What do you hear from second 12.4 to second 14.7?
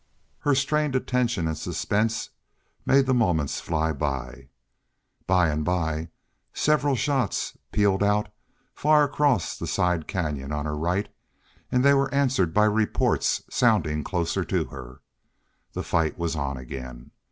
by reports sounding closer to